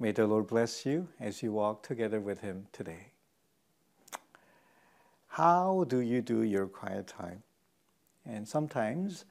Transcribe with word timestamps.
May 0.00 0.10
the 0.10 0.26
Lord 0.26 0.48
bless 0.48 0.84
you 0.84 1.08
as 1.20 1.42
you 1.42 1.52
walk 1.52 1.84
together 1.84 2.20
with 2.20 2.40
Him 2.40 2.66
today. 2.72 3.12
How 5.28 5.84
do 5.88 6.00
you 6.00 6.20
do 6.20 6.42
your 6.42 6.66
quiet 6.66 7.06
time? 7.06 7.44
And 8.26 8.46
sometimes, 8.46 9.24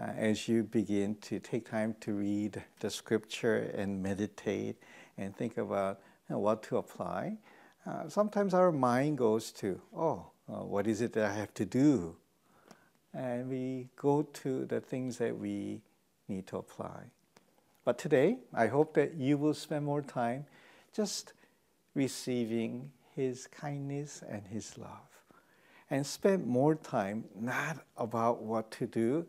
uh, 0.00 0.10
as 0.16 0.48
you 0.48 0.64
begin 0.64 1.14
to 1.22 1.38
take 1.38 1.70
time 1.70 1.94
to 2.00 2.14
read 2.14 2.62
the 2.80 2.90
scripture 2.90 3.72
and 3.76 4.02
meditate 4.02 4.82
and 5.16 5.36
think 5.36 5.56
about 5.56 6.00
you 6.28 6.34
know, 6.34 6.40
what 6.40 6.64
to 6.64 6.78
apply, 6.78 7.38
uh, 7.86 8.08
sometimes 8.08 8.54
our 8.54 8.72
mind 8.72 9.18
goes 9.18 9.52
to, 9.52 9.80
oh, 9.96 10.30
uh, 10.48 10.64
what 10.64 10.88
is 10.88 11.00
it 11.00 11.12
that 11.12 11.30
I 11.30 11.34
have 11.34 11.54
to 11.54 11.64
do? 11.64 12.16
And 13.14 13.48
we 13.48 13.88
go 13.94 14.22
to 14.22 14.64
the 14.64 14.80
things 14.80 15.18
that 15.18 15.38
we 15.38 15.82
need 16.26 16.46
to 16.48 16.56
apply. 16.56 17.04
But 17.88 17.96
today, 17.96 18.36
I 18.52 18.66
hope 18.66 18.92
that 18.96 19.14
you 19.14 19.38
will 19.38 19.54
spend 19.54 19.86
more 19.86 20.02
time 20.02 20.44
just 20.92 21.32
receiving 21.94 22.92
His 23.16 23.46
kindness 23.46 24.22
and 24.28 24.46
His 24.46 24.76
love. 24.76 25.08
And 25.88 26.06
spend 26.06 26.46
more 26.46 26.74
time 26.74 27.24
not 27.34 27.78
about 27.96 28.42
what 28.42 28.70
to 28.72 28.86
do, 28.86 29.24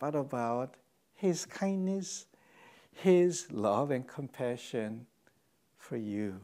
but 0.00 0.16
about 0.16 0.74
His 1.14 1.46
kindness, 1.46 2.26
His 2.92 3.46
love 3.52 3.92
and 3.92 4.04
compassion 4.04 5.06
for 5.78 5.96
you. 5.96 6.40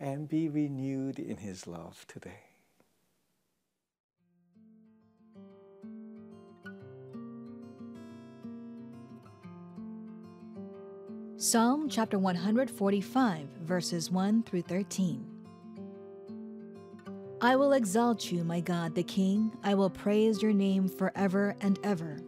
And 0.00 0.30
be 0.30 0.48
renewed 0.48 1.18
in 1.18 1.36
His 1.36 1.66
love 1.66 2.06
today. 2.08 2.49
Psalm 11.42 11.88
chapter 11.88 12.18
145, 12.18 13.48
verses 13.62 14.10
1 14.10 14.42
through 14.42 14.60
13. 14.60 15.24
I 17.40 17.56
will 17.56 17.72
exalt 17.72 18.30
you, 18.30 18.44
my 18.44 18.60
God 18.60 18.94
the 18.94 19.02
King. 19.02 19.50
I 19.64 19.72
will 19.72 19.88
praise 19.88 20.42
your 20.42 20.52
name 20.52 20.86
forever 20.86 21.56
and 21.62 21.78
ever. 21.82 22.18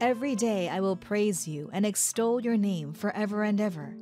Every 0.00 0.34
day 0.34 0.68
I 0.68 0.80
will 0.80 0.96
praise 0.96 1.46
you 1.46 1.70
and 1.72 1.86
extol 1.86 2.40
your 2.40 2.56
name 2.56 2.92
forever 2.92 3.44
and 3.44 3.60
ever. 3.60 3.96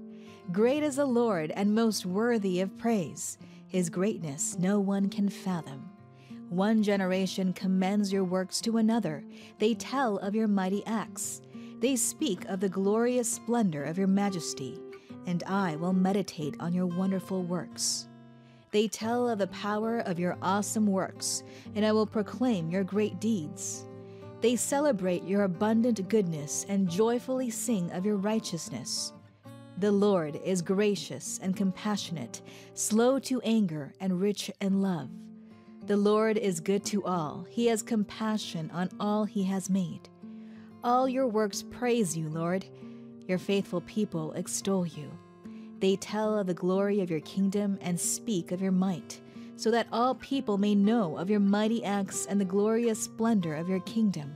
Great 0.50 0.82
is 0.82 0.96
the 0.96 1.04
Lord 1.04 1.50
and 1.50 1.74
most 1.74 2.06
worthy 2.06 2.62
of 2.62 2.78
praise. 2.78 3.36
His 3.66 3.90
greatness 3.90 4.56
no 4.58 4.80
one 4.80 5.10
can 5.10 5.28
fathom. 5.28 5.90
One 6.48 6.82
generation 6.82 7.52
commends 7.52 8.10
your 8.10 8.24
works 8.24 8.62
to 8.62 8.78
another, 8.78 9.26
they 9.58 9.74
tell 9.74 10.16
of 10.16 10.34
your 10.34 10.48
mighty 10.48 10.82
acts. 10.86 11.42
They 11.80 11.94
speak 11.94 12.44
of 12.46 12.58
the 12.58 12.68
glorious 12.68 13.30
splendor 13.30 13.84
of 13.84 13.98
your 13.98 14.08
majesty, 14.08 14.80
and 15.26 15.44
I 15.44 15.76
will 15.76 15.92
meditate 15.92 16.56
on 16.58 16.72
your 16.72 16.86
wonderful 16.86 17.42
works. 17.44 18.08
They 18.72 18.88
tell 18.88 19.28
of 19.28 19.38
the 19.38 19.46
power 19.46 20.00
of 20.00 20.18
your 20.18 20.36
awesome 20.42 20.86
works, 20.86 21.44
and 21.74 21.86
I 21.86 21.92
will 21.92 22.06
proclaim 22.06 22.68
your 22.68 22.82
great 22.82 23.20
deeds. 23.20 23.86
They 24.40 24.56
celebrate 24.56 25.22
your 25.24 25.44
abundant 25.44 26.08
goodness 26.08 26.66
and 26.68 26.90
joyfully 26.90 27.50
sing 27.50 27.90
of 27.92 28.04
your 28.04 28.16
righteousness. 28.16 29.12
The 29.78 29.92
Lord 29.92 30.40
is 30.44 30.60
gracious 30.60 31.38
and 31.40 31.56
compassionate, 31.56 32.42
slow 32.74 33.20
to 33.20 33.40
anger, 33.42 33.94
and 34.00 34.20
rich 34.20 34.50
in 34.60 34.82
love. 34.82 35.08
The 35.86 35.96
Lord 35.96 36.36
is 36.36 36.58
good 36.58 36.84
to 36.86 37.04
all, 37.04 37.46
He 37.48 37.66
has 37.66 37.82
compassion 37.82 38.70
on 38.72 38.90
all 38.98 39.24
He 39.24 39.44
has 39.44 39.70
made. 39.70 40.08
All 40.84 41.08
your 41.08 41.26
works 41.26 41.64
praise 41.70 42.16
you, 42.16 42.28
Lord. 42.28 42.64
Your 43.26 43.38
faithful 43.38 43.80
people 43.82 44.32
extol 44.32 44.86
you. 44.86 45.10
They 45.80 45.96
tell 45.96 46.38
of 46.38 46.46
the 46.46 46.54
glory 46.54 47.00
of 47.00 47.10
your 47.10 47.20
kingdom 47.20 47.78
and 47.80 47.98
speak 47.98 48.52
of 48.52 48.60
your 48.60 48.72
might, 48.72 49.20
so 49.56 49.70
that 49.70 49.88
all 49.92 50.14
people 50.14 50.56
may 50.56 50.74
know 50.74 51.16
of 51.16 51.30
your 51.30 51.40
mighty 51.40 51.84
acts 51.84 52.26
and 52.26 52.40
the 52.40 52.44
glorious 52.44 53.02
splendor 53.02 53.54
of 53.54 53.68
your 53.68 53.80
kingdom. 53.80 54.32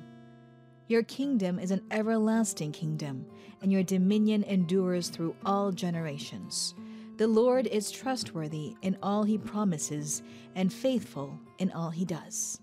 Your 0.88 1.04
kingdom 1.04 1.58
is 1.58 1.70
an 1.70 1.82
everlasting 1.90 2.72
kingdom, 2.72 3.24
and 3.62 3.72
your 3.72 3.84
dominion 3.84 4.42
endures 4.44 5.08
through 5.08 5.36
all 5.46 5.70
generations. 5.70 6.74
The 7.18 7.28
Lord 7.28 7.66
is 7.68 7.90
trustworthy 7.90 8.74
in 8.82 8.98
all 9.02 9.22
he 9.22 9.38
promises 9.38 10.22
and 10.56 10.72
faithful 10.72 11.38
in 11.58 11.70
all 11.70 11.90
he 11.90 12.04
does. 12.04 12.61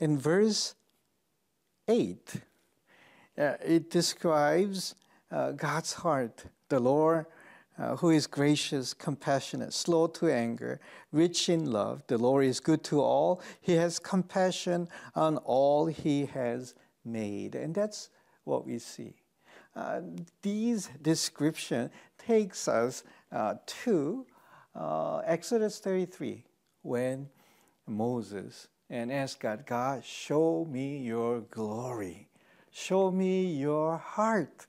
In 0.00 0.18
verse 0.18 0.74
8, 1.88 2.34
uh, 3.36 3.52
it 3.64 3.90
describes 3.90 4.94
uh, 5.30 5.52
God's 5.52 5.92
heart, 5.92 6.44
the 6.68 6.80
Lord 6.80 7.26
uh, 7.78 7.96
who 7.96 8.10
is 8.10 8.26
gracious, 8.26 8.92
compassionate, 8.92 9.72
slow 9.72 10.08
to 10.08 10.28
anger, 10.28 10.80
rich 11.12 11.48
in 11.48 11.70
love. 11.70 12.02
The 12.08 12.18
Lord 12.18 12.44
is 12.44 12.60
good 12.60 12.82
to 12.84 13.00
all. 13.00 13.40
He 13.60 13.74
has 13.74 13.98
compassion 13.98 14.88
on 15.14 15.36
all 15.38 15.86
he 15.86 16.26
has 16.26 16.74
made. 17.04 17.54
And 17.54 17.74
that's 17.74 18.10
what 18.44 18.66
we 18.66 18.78
see. 18.78 19.14
Uh, 19.76 20.00
these 20.42 20.90
description 21.02 21.90
takes 22.18 22.66
us 22.66 23.04
uh, 23.30 23.54
to 23.84 24.26
uh, 24.74 25.18
Exodus 25.18 25.78
33 25.78 26.44
when 26.82 27.28
Moses 27.86 28.66
and 28.90 29.12
ask 29.12 29.40
God, 29.40 29.66
God, 29.66 30.04
show 30.04 30.66
me 30.70 30.98
your 30.98 31.40
glory. 31.40 32.28
Show 32.70 33.10
me 33.10 33.46
your 33.46 33.98
heart. 33.98 34.66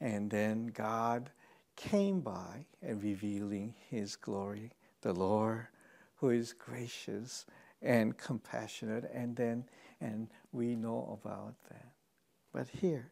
And 0.00 0.30
then 0.30 0.66
God 0.66 1.30
came 1.74 2.20
by 2.20 2.66
and 2.82 3.02
revealing 3.02 3.74
his 3.88 4.16
glory, 4.16 4.72
the 5.00 5.12
Lord 5.12 5.68
who 6.16 6.30
is 6.30 6.52
gracious 6.52 7.46
and 7.82 8.16
compassionate. 8.16 9.10
And 9.12 9.36
then, 9.36 9.64
and 10.00 10.28
we 10.52 10.74
know 10.74 11.18
about 11.22 11.54
that. 11.68 11.92
But 12.52 12.68
here, 12.68 13.10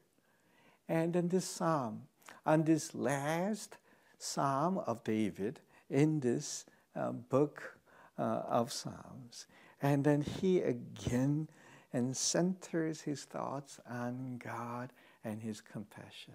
and 0.88 1.14
in 1.16 1.28
this 1.28 1.44
psalm, 1.44 2.02
on 2.44 2.64
this 2.64 2.94
last 2.94 3.76
psalm 4.18 4.78
of 4.78 5.04
David 5.04 5.60
in 5.90 6.20
this 6.20 6.64
uh, 6.96 7.12
book 7.12 7.78
uh, 8.18 8.42
of 8.48 8.72
Psalms, 8.72 9.46
and 9.84 10.02
then 10.02 10.22
he 10.22 10.60
again 10.60 11.46
and 11.92 12.16
centers 12.16 13.02
his 13.02 13.24
thoughts 13.24 13.78
on 13.88 14.40
God 14.42 14.90
and 15.22 15.42
his 15.42 15.60
compassion. 15.60 16.34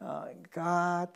Uh, 0.00 0.26
God 0.52 1.08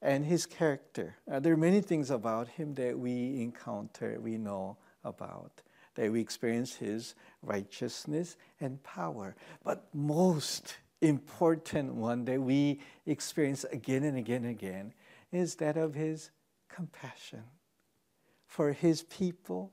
and 0.00 0.24
his 0.24 0.46
character. 0.46 1.14
Uh, 1.30 1.38
there 1.38 1.52
are 1.52 1.58
many 1.58 1.82
things 1.82 2.10
about 2.10 2.48
him 2.48 2.74
that 2.76 2.98
we 2.98 3.42
encounter, 3.42 4.18
we 4.20 4.38
know 4.38 4.78
about, 5.04 5.60
that 5.96 6.10
we 6.10 6.18
experience 6.18 6.74
his 6.74 7.14
righteousness 7.42 8.38
and 8.60 8.82
power. 8.82 9.36
But 9.62 9.86
most 9.92 10.78
important 11.02 11.94
one 11.94 12.24
that 12.24 12.40
we 12.40 12.80
experience 13.04 13.64
again 13.64 14.02
and 14.02 14.16
again 14.16 14.44
and 14.44 14.50
again 14.50 14.94
is 15.30 15.56
that 15.56 15.76
of 15.76 15.92
his 15.92 16.30
compassion 16.70 17.42
for 18.46 18.72
his 18.72 19.02
people 19.02 19.72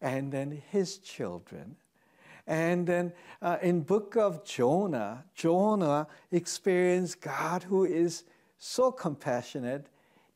and 0.00 0.32
then 0.32 0.62
his 0.70 0.98
children. 0.98 1.76
And 2.46 2.86
then 2.86 3.12
uh, 3.42 3.58
in 3.60 3.82
book 3.82 4.16
of 4.16 4.44
Jonah, 4.44 5.24
Jonah 5.34 6.06
experienced 6.32 7.20
God 7.20 7.64
who 7.64 7.84
is 7.84 8.24
so 8.56 8.90
compassionate 8.90 9.88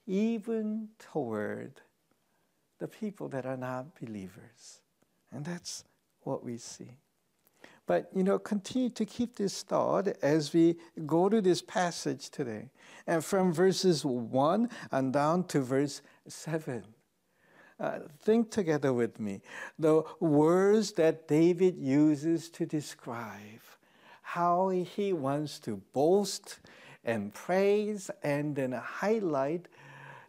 even 0.06 0.88
toward 0.98 1.80
the 2.78 2.88
people 2.88 3.28
that 3.28 3.46
are 3.46 3.56
not 3.56 3.98
believers. 3.98 4.80
And 5.30 5.44
that's 5.44 5.84
what 6.24 6.44
we 6.44 6.58
see. 6.58 6.98
But 7.86 8.10
you 8.14 8.22
know, 8.22 8.38
continue 8.38 8.90
to 8.90 9.04
keep 9.04 9.36
this 9.36 9.62
thought 9.62 10.08
as 10.22 10.52
we 10.52 10.76
go 11.06 11.28
to 11.28 11.40
this 11.40 11.62
passage 11.62 12.30
today. 12.30 12.70
And 13.06 13.24
from 13.24 13.52
verses 13.52 14.04
1 14.04 14.68
and 14.90 15.12
down 15.12 15.44
to 15.44 15.60
verse 15.60 16.02
7. 16.28 16.84
Uh, 17.82 17.98
think 18.20 18.48
together 18.48 18.92
with 18.92 19.18
me. 19.18 19.40
The 19.76 20.04
words 20.20 20.92
that 20.92 21.26
David 21.26 21.76
uses 21.76 22.48
to 22.50 22.64
describe 22.64 23.60
how 24.22 24.68
he 24.68 25.12
wants 25.12 25.58
to 25.60 25.82
boast 25.92 26.60
and 27.04 27.34
praise 27.34 28.08
and 28.22 28.54
then 28.54 28.70
highlight 28.70 29.66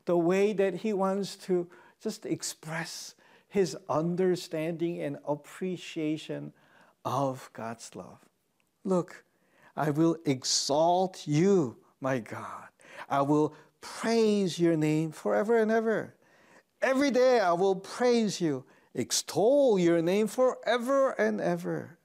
the 0.05 0.17
way 0.17 0.53
that 0.53 0.73
he 0.73 0.93
wants 0.93 1.35
to 1.45 1.67
just 2.01 2.25
express 2.25 3.13
his 3.49 3.77
understanding 3.87 4.99
and 5.03 5.19
appreciation 5.27 6.53
of 7.05 7.51
God's 7.53 7.95
love. 7.95 8.17
Look, 8.83 9.23
I 9.77 9.91
will 9.91 10.17
exalt 10.25 11.27
you, 11.27 11.77
my 12.01 12.17
God. 12.17 12.69
I 13.07 13.21
will 13.21 13.53
praise 13.79 14.57
your 14.57 14.75
name 14.75 15.11
forever 15.11 15.59
and 15.59 15.69
ever. 15.69 16.15
Every 16.83 17.11
day 17.11 17.39
I 17.39 17.53
will 17.53 17.75
praise 17.75 18.41
you, 18.41 18.65
extol 18.93 19.79
your 19.79 20.01
name 20.01 20.27
forever 20.27 21.11
and 21.11 21.39
ever. 21.39 21.97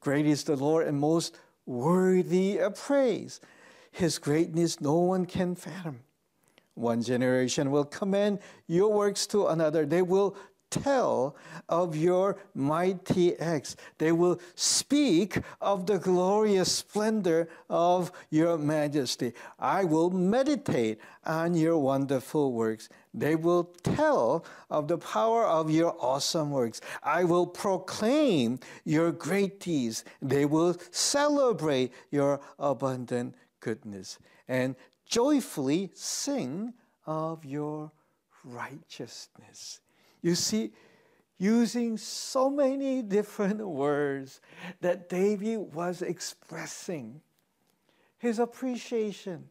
Great 0.00 0.24
is 0.24 0.44
the 0.44 0.56
Lord 0.56 0.86
and 0.86 0.98
most 0.98 1.36
worthy 1.66 2.56
of 2.56 2.74
praise. 2.74 3.38
His 3.90 4.16
greatness 4.16 4.80
no 4.80 4.94
one 4.94 5.26
can 5.26 5.54
fathom. 5.54 6.00
One 6.72 7.02
generation 7.02 7.70
will 7.70 7.84
commend 7.84 8.38
your 8.66 8.90
works 8.90 9.26
to 9.26 9.48
another. 9.48 9.84
They 9.84 10.00
will 10.00 10.36
tell 10.72 11.36
of 11.68 11.94
your 11.94 12.38
mighty 12.54 13.38
acts. 13.38 13.76
They 13.98 14.10
will 14.10 14.40
speak 14.56 15.38
of 15.60 15.86
the 15.86 15.98
glorious 15.98 16.72
splendor 16.72 17.48
of 17.68 18.10
your 18.30 18.58
majesty. 18.58 19.34
I 19.58 19.84
will 19.84 20.10
meditate 20.10 20.98
on 21.24 21.54
your 21.54 21.78
wonderful 21.78 22.52
works. 22.52 22.88
They 23.14 23.36
will 23.36 23.64
tell 23.82 24.44
of 24.70 24.88
the 24.88 24.98
power 24.98 25.44
of 25.44 25.70
your 25.70 25.94
awesome 26.00 26.50
works. 26.50 26.80
I 27.02 27.24
will 27.24 27.46
proclaim 27.46 28.58
your 28.84 29.12
great 29.12 29.60
deeds. 29.60 30.04
They 30.20 30.46
will 30.46 30.76
celebrate 30.90 31.92
your 32.10 32.40
abundant 32.58 33.34
goodness 33.60 34.18
and 34.48 34.74
joyfully 35.06 35.90
sing 35.94 36.72
of 37.06 37.44
your 37.44 37.92
righteousness. 38.44 39.80
You 40.22 40.36
see, 40.36 40.70
using 41.38 41.96
so 41.96 42.48
many 42.48 43.02
different 43.02 43.58
words 43.66 44.40
that 44.80 45.08
David 45.08 45.74
was 45.74 46.00
expressing 46.00 47.20
his 48.18 48.38
appreciation 48.38 49.48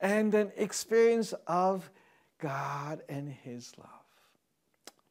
and 0.00 0.34
an 0.34 0.52
experience 0.56 1.32
of 1.46 1.90
God 2.38 3.00
and 3.08 3.30
his 3.30 3.72
love. 3.78 3.88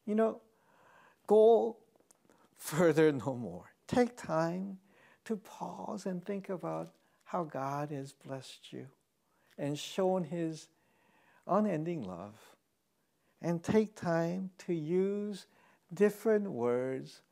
You 0.06 0.14
know, 0.14 0.40
go 1.26 1.76
further 2.56 3.10
no 3.10 3.34
more. 3.34 3.64
Take 3.88 4.16
time 4.16 4.78
to 5.24 5.36
pause 5.36 6.06
and 6.06 6.24
think 6.24 6.48
about 6.48 6.92
how 7.24 7.44
God 7.44 7.90
has 7.90 8.12
blessed 8.12 8.72
you 8.72 8.86
and 9.58 9.76
shown 9.78 10.24
his 10.24 10.68
unending 11.46 12.04
love 12.04 12.34
and 13.42 13.62
take 13.62 13.94
time 13.96 14.50
to 14.58 14.74
use 14.74 15.46
different 15.92 16.50
words 16.50 17.22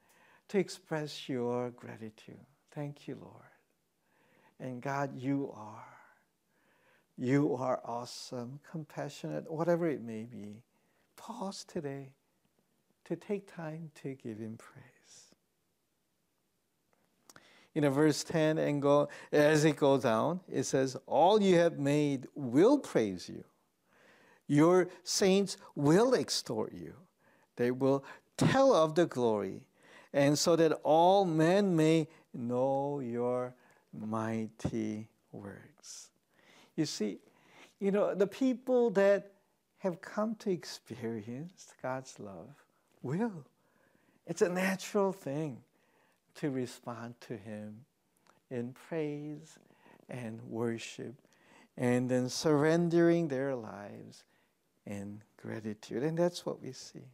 to 0.49 0.59
express 0.59 1.29
your 1.29 1.71
gratitude. 1.71 2.41
Thank 2.73 3.07
you, 3.07 3.19
Lord. 3.21 3.45
And 4.61 4.81
God, 4.81 5.17
you 5.17 5.53
are. 5.55 5.85
You 7.17 7.57
are 7.57 7.81
awesome, 7.85 8.61
compassionate, 8.71 9.51
whatever 9.51 9.89
it 9.89 10.03
may 10.03 10.25
be. 10.25 10.63
Pause 11.17 11.65
today 11.65 12.13
to 13.05 13.17
take 13.17 13.53
time 13.53 13.91
to 14.03 14.15
give 14.15 14.39
Him 14.39 14.57
praise. 14.57 15.35
In 17.75 17.85
a 17.85 17.91
verse 17.91 18.25
10 18.25 18.59
and 18.59 18.81
go 18.81 19.09
as 19.33 19.65
it 19.65 19.77
goes 19.77 20.03
down, 20.03 20.41
it 20.49 20.65
says, 20.65 20.97
All 21.07 21.43
you 21.43 21.57
have 21.57 21.79
made 21.79 22.27
will 22.35 22.79
praise 22.79 23.29
you. 23.29 23.45
Your 24.49 24.89
saints 25.05 25.56
will 25.75 26.15
extol 26.15 26.69
you. 26.73 26.95
They 27.56 27.71
will 27.71 28.05
tell 28.37 28.75
of 28.75 28.95
the 28.95 29.06
glory, 29.06 29.67
and 30.12 30.39
so 30.39 30.56
that 30.56 30.73
all 30.83 31.25
men 31.25 31.77
may 31.77 32.09
know 32.33 33.00
your 33.00 33.55
mighty 33.93 35.09
works. 35.33 36.09
You 36.77 36.87
see, 36.87 37.19
you 37.79 37.91
know, 37.91 38.15
the 38.15 38.27
people 38.27 38.91
that 38.91 39.33
have 39.79 40.00
come 40.00 40.35
to 40.37 40.50
experience 40.50 41.75
God's 41.83 42.19
love 42.19 42.65
will. 43.03 43.45
It's 44.27 44.43
a 44.43 44.49
natural 44.49 45.12
thing 45.12 45.59
to 46.37 46.50
respond 46.50 47.15
to 47.23 47.37
Him 47.37 47.85
in 48.50 48.73
praise 48.73 49.59
and 50.09 50.41
worship 50.43 51.15
and 51.77 52.11
then 52.11 52.29
surrendering 52.29 53.29
their 53.29 53.55
lives 53.55 54.25
and 54.88 55.20
gratitude. 55.40 56.02
And 56.02 56.19
that's 56.19 56.44
what 56.44 56.61
we 56.61 56.73
see. 56.73 57.05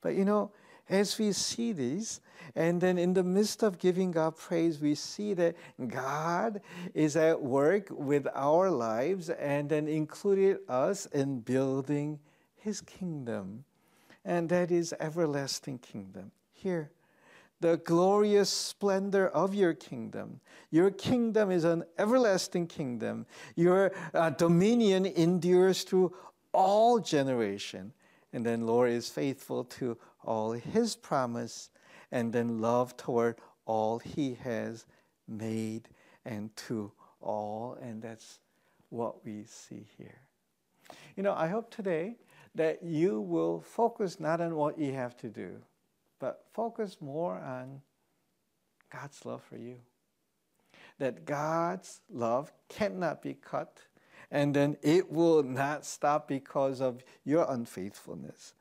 But 0.00 0.14
you 0.14 0.24
know, 0.24 0.52
as 0.88 1.18
we 1.18 1.32
see 1.32 1.72
this, 1.72 2.20
and 2.54 2.80
then 2.80 2.96
in 2.98 3.12
the 3.12 3.24
midst 3.24 3.62
of 3.62 3.78
giving 3.78 4.10
God 4.10 4.36
praise, 4.36 4.80
we 4.80 4.94
see 4.94 5.34
that 5.34 5.56
God 5.86 6.60
is 6.94 7.16
at 7.16 7.42
work 7.42 7.88
with 7.90 8.26
our 8.34 8.70
lives 8.70 9.28
and 9.28 9.68
then 9.68 9.88
included 9.88 10.58
us 10.68 11.06
in 11.06 11.40
building 11.40 12.18
his 12.56 12.80
kingdom. 12.80 13.64
And 14.24 14.48
that 14.48 14.70
is 14.70 14.94
everlasting 14.98 15.78
kingdom. 15.78 16.32
Here, 16.52 16.90
the 17.60 17.76
glorious 17.78 18.50
splendor 18.50 19.28
of 19.28 19.54
your 19.54 19.74
kingdom. 19.74 20.40
Your 20.70 20.90
kingdom 20.90 21.50
is 21.50 21.64
an 21.64 21.84
everlasting 21.98 22.66
kingdom. 22.66 23.26
Your 23.56 23.92
uh, 24.14 24.30
dominion 24.30 25.06
endures 25.06 25.82
through 25.82 26.14
all 26.52 26.98
generation. 27.00 27.92
And 28.32 28.44
then 28.44 28.66
Lord 28.66 28.90
is 28.90 29.08
faithful 29.08 29.64
to 29.64 29.96
all 30.22 30.52
his 30.52 30.96
promise 30.96 31.70
and 32.12 32.32
then 32.32 32.60
love 32.60 32.96
toward 32.96 33.36
all 33.64 33.98
he 33.98 34.34
has 34.42 34.86
made 35.26 35.88
and 36.24 36.54
to 36.56 36.92
all. 37.20 37.78
And 37.80 38.02
that's 38.02 38.40
what 38.90 39.24
we 39.24 39.44
see 39.44 39.86
here. 39.96 40.20
You 41.16 41.22
know, 41.22 41.34
I 41.34 41.48
hope 41.48 41.70
today 41.70 42.16
that 42.54 42.82
you 42.82 43.20
will 43.20 43.60
focus 43.60 44.20
not 44.20 44.40
on 44.40 44.56
what 44.56 44.78
you 44.78 44.92
have 44.92 45.16
to 45.18 45.28
do, 45.28 45.56
but 46.18 46.44
focus 46.52 46.98
more 47.00 47.36
on 47.38 47.82
God's 48.92 49.24
love 49.24 49.42
for 49.42 49.56
you. 49.56 49.76
That 50.98 51.24
God's 51.24 52.00
love 52.10 52.52
cannot 52.68 53.22
be 53.22 53.34
cut 53.34 53.78
and 54.30 54.54
then 54.54 54.76
it 54.82 55.10
will 55.10 55.42
not 55.42 55.84
stop 55.86 56.28
because 56.28 56.80
of 56.80 57.02
your 57.24 57.46
unfaithfulness. 57.48 58.54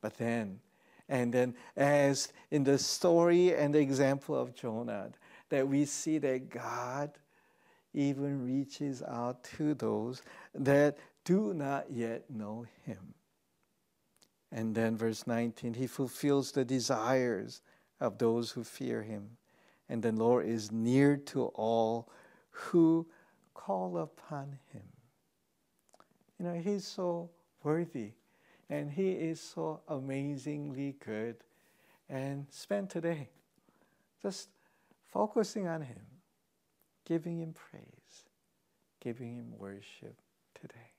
But 0.00 0.18
then, 0.18 0.60
and 1.08 1.32
then, 1.32 1.54
as 1.76 2.32
in 2.50 2.64
the 2.64 2.78
story 2.78 3.54
and 3.54 3.74
the 3.74 3.78
example 3.78 4.36
of 4.36 4.54
Jonah, 4.54 5.10
that 5.48 5.66
we 5.66 5.84
see 5.84 6.18
that 6.18 6.50
God 6.50 7.12
even 7.94 8.44
reaches 8.44 9.02
out 9.02 9.42
to 9.56 9.74
those 9.74 10.22
that 10.54 10.98
do 11.24 11.54
not 11.54 11.86
yet 11.90 12.28
know 12.28 12.66
Him. 12.84 13.14
And 14.52 14.74
then, 14.74 14.96
verse 14.96 15.26
19, 15.26 15.74
He 15.74 15.86
fulfills 15.86 16.52
the 16.52 16.64
desires 16.64 17.62
of 18.00 18.18
those 18.18 18.50
who 18.50 18.64
fear 18.64 19.02
Him. 19.02 19.36
And 19.88 20.02
the 20.02 20.12
Lord 20.12 20.46
is 20.46 20.72
near 20.72 21.16
to 21.16 21.44
all 21.54 22.08
who 22.50 23.06
call 23.54 23.98
upon 23.98 24.58
Him. 24.72 24.82
You 26.38 26.46
know, 26.46 26.54
He's 26.54 26.86
so 26.86 27.30
worthy 27.62 28.12
and 28.68 28.90
He 28.90 29.12
is 29.12 29.40
so 29.40 29.80
amazingly 29.88 30.96
good. 31.04 31.36
And 32.08 32.46
spend 32.50 32.90
today 32.90 33.30
just 34.22 34.48
focusing 35.12 35.66
on 35.66 35.82
Him, 35.82 36.00
giving 37.04 37.40
Him 37.40 37.52
praise, 37.52 38.26
giving 39.00 39.34
Him 39.36 39.54
worship 39.58 40.16
today. 40.54 40.92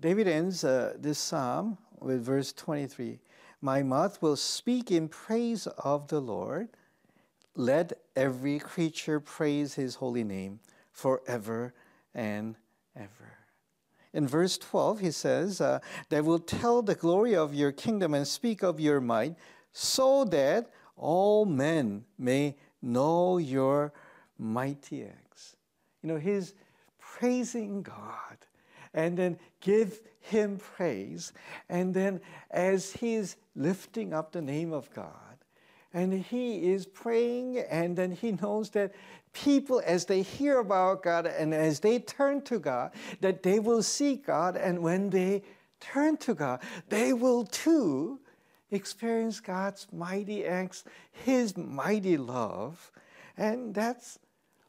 David 0.00 0.28
ends 0.28 0.64
uh, 0.64 0.94
this 0.98 1.18
psalm 1.18 1.78
with 1.98 2.22
verse 2.22 2.52
23 2.52 3.20
my 3.64 3.82
mouth 3.82 4.20
will 4.20 4.36
speak 4.36 4.90
in 4.90 5.08
praise 5.08 5.66
of 5.66 6.08
the 6.08 6.20
Lord. 6.20 6.68
Let 7.56 7.94
every 8.14 8.58
creature 8.58 9.20
praise 9.20 9.72
his 9.72 9.94
holy 9.94 10.22
name 10.22 10.60
forever 10.92 11.72
and 12.14 12.56
ever. 12.94 13.38
In 14.12 14.28
verse 14.28 14.58
12, 14.58 15.00
he 15.00 15.10
says, 15.10 15.62
uh, 15.62 15.78
They 16.10 16.20
will 16.20 16.40
tell 16.40 16.82
the 16.82 16.94
glory 16.94 17.34
of 17.34 17.54
your 17.54 17.72
kingdom 17.72 18.12
and 18.12 18.28
speak 18.28 18.62
of 18.62 18.80
your 18.80 19.00
might, 19.00 19.34
so 19.72 20.26
that 20.26 20.70
all 20.98 21.46
men 21.46 22.04
may 22.18 22.56
know 22.82 23.38
your 23.38 23.94
mighty 24.38 25.04
acts. 25.04 25.56
You 26.02 26.10
know, 26.10 26.18
he's 26.18 26.52
praising 26.98 27.80
God 27.80 28.36
and 28.94 29.16
then 29.16 29.38
give 29.60 30.00
him 30.20 30.56
praise. 30.56 31.32
And 31.68 31.92
then 31.92 32.20
as 32.50 32.92
he's 32.92 33.36
lifting 33.54 34.14
up 34.14 34.32
the 34.32 34.42
name 34.42 34.72
of 34.72 34.92
God, 34.94 35.10
and 35.92 36.12
he 36.12 36.72
is 36.72 36.86
praying, 36.86 37.58
and 37.58 37.96
then 37.96 38.10
he 38.12 38.32
knows 38.32 38.70
that 38.70 38.92
people, 39.32 39.82
as 39.84 40.06
they 40.06 40.22
hear 40.22 40.58
about 40.58 41.02
God 41.02 41.26
and 41.26 41.54
as 41.54 41.80
they 41.80 41.98
turn 41.98 42.42
to 42.42 42.58
God, 42.58 42.92
that 43.20 43.42
they 43.42 43.60
will 43.60 43.82
see 43.82 44.16
God, 44.16 44.56
and 44.56 44.80
when 44.80 45.10
they 45.10 45.42
turn 45.80 46.16
to 46.18 46.34
God, 46.34 46.62
they 46.88 47.12
will 47.12 47.44
too 47.44 48.18
experience 48.70 49.40
God's 49.40 49.86
mighty 49.92 50.44
acts, 50.44 50.84
His 51.12 51.56
mighty 51.56 52.16
love, 52.16 52.90
and 53.36 53.74
that's 53.74 54.18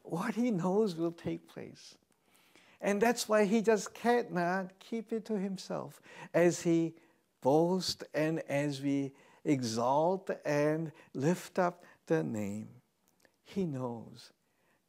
what 0.02 0.34
He 0.34 0.50
knows 0.50 0.94
will 0.94 1.12
take 1.12 1.48
place. 1.48 1.96
And 2.80 3.00
that's 3.00 3.28
why 3.28 3.44
He 3.44 3.62
just 3.62 3.94
cannot 3.94 4.78
keep 4.78 5.12
it 5.12 5.24
to 5.26 5.38
Himself 5.38 6.00
as 6.34 6.62
He 6.62 6.94
boasts 7.42 8.04
and 8.14 8.40
as 8.48 8.80
we 8.80 9.12
exalt 9.44 10.30
and 10.44 10.92
lift 11.14 11.58
up 11.58 11.84
the 12.06 12.22
name. 12.22 12.68
He 13.44 13.64
knows 13.64 14.32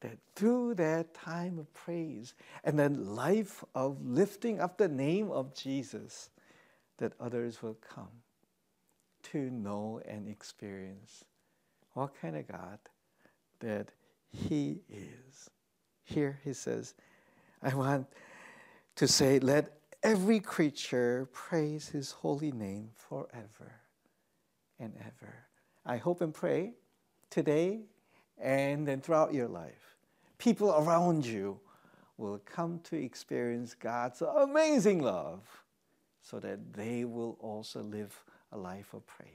that 0.01 0.17
through 0.35 0.75
that 0.75 1.13
time 1.13 1.59
of 1.59 1.73
praise 1.73 2.33
and 2.63 2.77
that 2.79 2.97
life 2.97 3.63
of 3.73 4.03
lifting 4.05 4.59
up 4.59 4.77
the 4.77 4.87
name 4.87 5.31
of 5.31 5.55
Jesus, 5.55 6.29
that 6.97 7.13
others 7.19 7.61
will 7.61 7.75
come 7.75 8.23
to 9.23 9.49
know 9.49 10.01
and 10.07 10.27
experience 10.27 11.25
what 11.93 12.19
kind 12.19 12.35
of 12.35 12.47
God 12.47 12.79
that 13.59 13.91
He 14.29 14.81
is. 14.89 15.49
Here 16.03 16.39
he 16.43 16.53
says, 16.53 16.93
I 17.61 17.73
want 17.73 18.07
to 18.95 19.07
say, 19.07 19.39
let 19.39 19.77
every 20.03 20.39
creature 20.39 21.27
praise 21.31 21.89
His 21.89 22.11
holy 22.11 22.51
name 22.51 22.89
forever 22.95 23.81
and 24.79 24.93
ever. 24.99 25.33
I 25.85 25.97
hope 25.97 26.21
and 26.21 26.33
pray 26.33 26.73
today 27.29 27.81
and 28.37 28.87
then 28.87 29.01
throughout 29.01 29.33
your 29.33 29.47
life, 29.47 29.95
people 30.37 30.71
around 30.71 31.25
you 31.25 31.59
will 32.17 32.39
come 32.39 32.79
to 32.83 32.95
experience 32.95 33.73
God's 33.73 34.21
amazing 34.21 35.01
love 35.01 35.41
so 36.21 36.39
that 36.39 36.73
they 36.73 37.05
will 37.05 37.37
also 37.39 37.81
live 37.81 38.23
a 38.51 38.57
life 38.57 38.93
of 38.93 39.05
praise. 39.05 39.29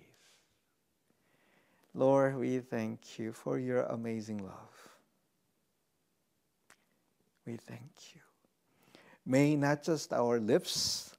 Lord, 1.95 2.37
we 2.37 2.59
thank 2.61 3.19
you 3.19 3.33
for 3.33 3.59
your 3.59 3.83
amazing 3.83 4.39
love. 4.39 4.92
We 7.47 7.57
thank 7.57 8.15
you. 8.15 8.21
May 9.25 9.57
not 9.57 9.83
just 9.83 10.13
our 10.13 10.41
lips 10.41 11.17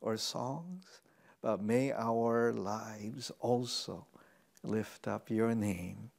or 0.00 0.16
songs, 0.16 1.00
but 1.42 1.62
may 1.62 1.92
our 1.92 2.52
lives 2.52 3.30
also 3.40 4.06
lift 4.62 5.06
up 5.06 5.30
your 5.30 5.54
name 5.54 6.10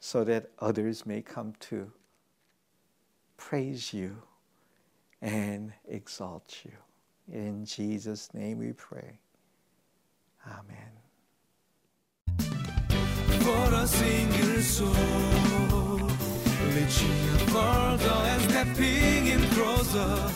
so 0.00 0.24
that 0.24 0.50
others 0.58 1.06
may 1.06 1.22
come 1.22 1.54
to 1.60 1.90
praise 3.36 3.92
you 3.92 4.16
and 5.20 5.72
exalt 5.88 6.64
you. 6.64 6.72
In 7.32 7.64
Jesus' 7.64 8.32
name 8.34 8.58
we 8.58 8.72
pray. 8.72 9.18
Amen. 10.46 10.92
For 16.72 16.78
a 16.78 16.88
single 16.90 17.98
soul, 17.98 18.22
and 18.22 18.42
stepping 18.50 19.26
in 19.26 19.42
closer. 19.50 20.32